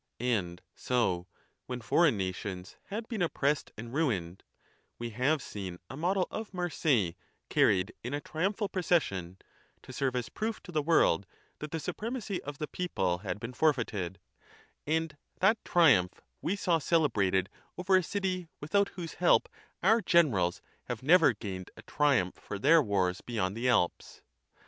28 0.17 0.35
And 0.35 0.61
so, 0.73 1.27
when 1.67 1.79
foreign 1.79 2.17
nations 2.17 2.75
had 2.85 3.07
been 3.07 3.21
oppressed 3.21 3.71
and 3.77 3.93
ruined, 3.93 4.43
we 4.97 5.11
have 5.11 5.43
seen 5.43 5.77
a 5.91 5.95
model 5.95 6.27
of 6.31 6.55
Marseilles 6.55 7.13
carried 7.49 7.93
in 8.03 8.11
a 8.11 8.19
triumphal 8.19 8.67
procession, 8.67 9.37
to 9.83 9.93
serve 9.93 10.15
as 10.15 10.27
proof 10.29 10.59
to 10.63 10.71
the 10.71 10.81
world 10.81 11.27
that 11.59 11.69
the 11.69 11.79
supremacy 11.79 12.41
of 12.41 12.57
the 12.57 12.65
people 12.67 13.19
had 13.19 13.39
been 13.39 13.53
forfeited; 13.53 14.19
and 14.87 15.17
that 15.39 15.63
triumph 15.63 16.19
we 16.41 16.55
saw 16.55 16.79
celebrated 16.79 17.47
over 17.77 17.95
a 17.95 18.01
city 18.01 18.47
with 18.59 18.73
out 18.73 18.89
whose 18.95 19.13
help 19.21 19.47
our 19.83 20.01
generals 20.01 20.63
have 20.85 21.03
never 21.03 21.31
gained 21.31 21.69
a 21.77 21.83
triumph 21.83 22.33
for 22.37 22.57
their 22.57 22.81
wars 22.81 23.21
beyond 23.21 23.55
the 23.55 23.69
Alps. 23.69 24.23